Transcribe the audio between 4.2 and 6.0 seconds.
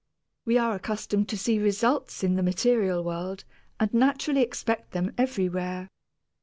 expect them everywhere.